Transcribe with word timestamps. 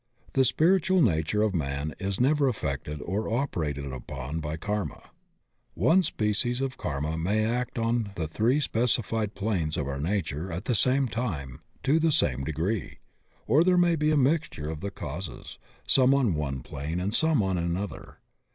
The 0.33 0.43
spiritual 0.45 0.99
nature 0.99 1.43
of 1.43 1.53
man 1.53 1.93
is 1.99 2.19
never 2.19 2.47
affected 2.47 3.03
or 3.03 3.31
operated 3.31 3.85
upon 3.91 4.39
by 4.39 4.57
karma. 4.57 5.11
One 5.75 6.01
species 6.01 6.59
of 6.59 6.75
karma 6.75 7.19
may 7.19 7.45
act 7.45 7.77
on 7.77 8.09
the 8.15 8.27
three 8.27 8.59
specified 8.61 9.35
planes 9.35 9.77
of 9.77 9.87
our 9.87 9.99
nature 9.99 10.51
at 10.51 10.65
the 10.65 10.73
same 10.73 11.07
time 11.07 11.61
to 11.83 11.99
the 11.99 12.11
same 12.11 12.43
degree, 12.43 12.97
or 13.45 13.63
there 13.63 13.77
may 13.77 13.95
be 13.95 14.09
a 14.09 14.17
mixture 14.17 14.71
of 14.71 14.81
the 14.81 14.89
causes, 14.89 15.59
some 15.85 16.15
on 16.15 16.33
one 16.33 16.61
plane 16.61 16.99
and 16.99 17.13
some 17.13 17.43
on 17.43 17.59
another. 17.59 18.17